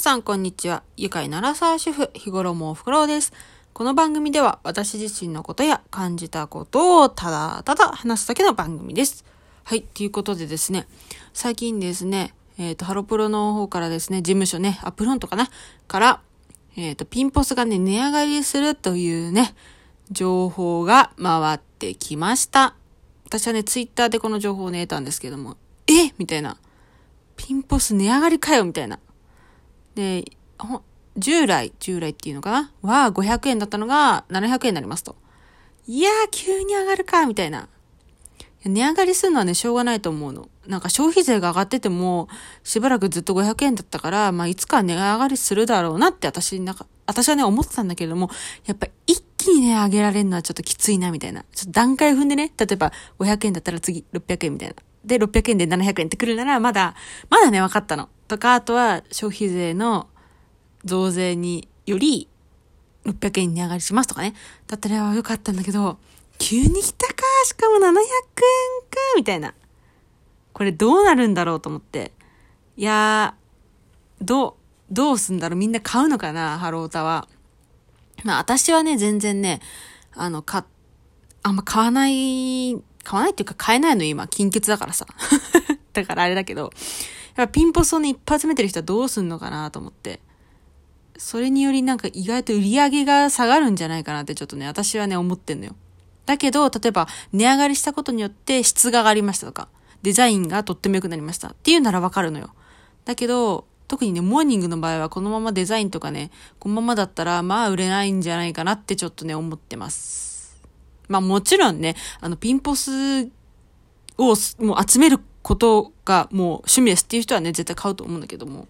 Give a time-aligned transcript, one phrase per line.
[0.00, 0.82] さん、こんにちは。
[0.96, 3.34] 愉快ならさ主婦、日頃もおふくろです。
[3.74, 9.26] この番組では、私自身のことや感じたことをただただ話すだけの番組です。
[9.62, 10.88] はい、ということでですね、
[11.34, 15.50] 最近ですね、えっ、ー、と、ハロプロの方からですね、事務所ね、アップロンとかな、
[15.86, 16.20] から、
[16.76, 19.54] えっ、ー、と、ピンポスがね、値上がりするというね、
[20.10, 22.74] 情報が回ってきました。
[23.26, 26.14] 私はね、ツイッターでこの情報をね、得たんですけども、え？
[26.16, 26.56] みたいな。
[27.36, 28.64] ピンポス値上がりかよ？
[28.64, 28.98] みたいな。
[29.94, 30.24] で、
[31.16, 32.72] 従来、従来っていうのかな？
[32.82, 35.16] は500円だったのが700円になりますと。
[35.86, 37.68] いやー、急に上がるか、みたいな。
[38.64, 40.48] 値上がりするのはね、しょうがないと思うの。
[40.66, 42.28] なんか消費税が上がってても、
[42.62, 48.30] しばらくずっと500円だったから、まあ、いつか値上がりするだろうなって私、なんか、私はね、思ってたんだけれども、
[48.66, 51.44] やっぱ一気にね、上げられるのはちょっときついな、みたいな。
[51.54, 54.74] ちょっと段階踏んでね、例えば500円だったら次600円みたいな。
[55.04, 56.94] で、600円で700円ってくるなら、まだ、
[57.28, 58.08] まだね、分かったの。
[58.28, 60.08] とか、あとは消費税の
[60.84, 62.28] 増税により
[63.04, 64.34] 600円値上がりしますとかね。
[64.66, 65.98] だったらよかったんだけど、
[66.38, 68.00] 急に来たかしかも700円か
[69.16, 69.54] みたいな。
[70.52, 72.12] これどうなるんだろうと思って。
[72.76, 74.54] いやー、どう、
[74.90, 77.28] どうすんだろうみんな買うのかなハロータは。
[78.24, 79.60] まあ私はね、全然ね、
[80.14, 80.66] あの、か、
[81.42, 85.06] あんま買わない、買わないっていうか買えないの今、金欠だからさ。
[85.92, 86.72] だからあれだけど、
[87.36, 90.20] やっぱピンポスをね、一発目てる人はどうすんのかなと思って。
[91.16, 95.76] それによりなんか意外と売り上げが下がるんじゃないかなってちょっとね、私はね、思ってんのよ。
[96.24, 99.68] だけど、例えば、値上がりしたことによって質が上がりましたとか、
[100.02, 102.54] デザインがとっても良くなりましたっていうならわかるのよ。
[103.04, 110.29] だけど、特にね、モーニングの場合はこのままデザインとかね、このままだったら、まあ売れないんじゃないかなってちょっとね、思ってます。
[111.10, 113.24] まあもちろんね、あの、ピンポス
[114.16, 118.68] をもう集めることがもう趣味ですっていう人はね、絶対買うと思うんだけども。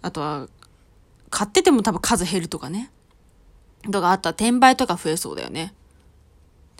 [0.00, 0.48] あとは、
[1.28, 2.92] 買ってても多分数減るとかね。
[3.90, 5.74] とかあったら転売とか増えそうだよね。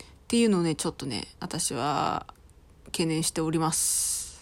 [0.00, 2.24] っていうのをね、ちょっとね、私は
[2.86, 4.40] 懸念しております。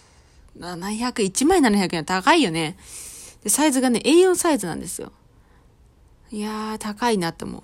[0.59, 2.77] 700、1枚700円は高いよね。
[3.43, 5.11] で、サイズがね、A4 サイズなんですよ。
[6.29, 7.63] いやー、高いなって思う。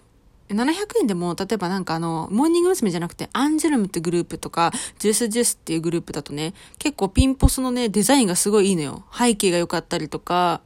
[0.54, 2.92] 700円でも、例えばなんかあの、モーニング娘。
[2.92, 9.06] じゃなくて、アンジェルムってグループとか、ジュースジュースっていうグループだとね、結構ピンポスのね、デザインがすごいいいのよ。
[9.18, 10.62] 背景が良かったりとか、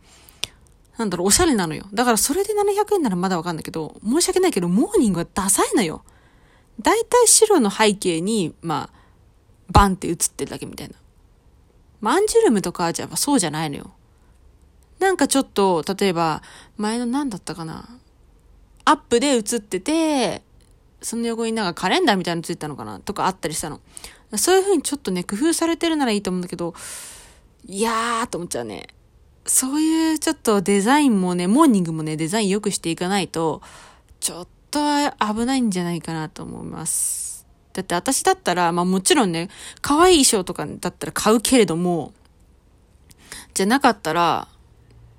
[0.98, 1.86] なんだろう、おしゃれなのよ。
[1.94, 6.04] だからそれで700円ならまだわかんないけど、申し訳ないけど、モーニングはダサいのよ。
[6.82, 8.98] だいたい白の背景に、まあ、
[9.72, 10.96] バンって映ってるだけみたいな。
[12.02, 13.92] マンジュルムとかじゃそうじゃないのよ。
[15.00, 16.42] なんかちょっと、例えば、
[16.78, 17.88] 前の何だったかな？
[18.88, 20.42] アップで映ってて、
[21.02, 23.82] その横になんかカレンダーみたいなのついたのかなとかあったりしたの。
[24.38, 26.74] そういう風にちょっとね、工夫されてるならいいと思うんだけど、
[27.66, 28.88] いやーと思っちゃうね。
[29.46, 33.62] そういうちょっとデザインもね、モーニングもね、デザイン良くしていかないと、
[34.22, 34.80] ちょっと
[35.20, 37.46] 危ないんじゃないかなと思います。
[37.74, 39.50] だって私だったら、まあもちろんね、
[39.82, 42.14] 可愛い衣装とかだったら買うけれども、
[43.54, 44.48] じゃなかったら、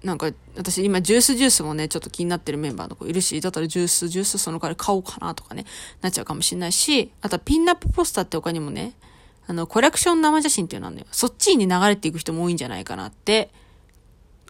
[0.03, 5.64] なんか、私今ジュースジュースもね、ちょっと気になってるメンバーの子いるし、だったらジュースジュースその代わり買おうかなとかね、
[6.00, 8.94] なっちゃうかもしれないし、あとはピンナップポスターって他にもね、
[9.48, 13.50] あの、コレクション生写真っていうのはね、そっちに流れていく人も多いんじゃないかなって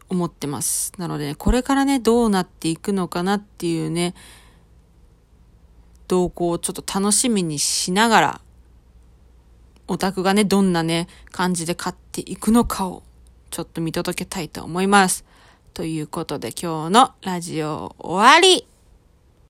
[0.09, 0.92] 思ってます。
[0.98, 4.15] なので、ね、これからね、どうなっていくのかなっていうね、
[6.09, 8.41] 動向をちょっと楽しみにしながら、
[9.86, 13.03] オタクがね、どんなね、感じで買っていくのかを、
[13.50, 15.25] ちょっと見届けたいと思います。
[15.78, 18.66] ということで今日のラジオ終わり。